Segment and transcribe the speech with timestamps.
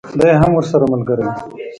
[0.19, 1.33] دی هم ورسره ملګری وو.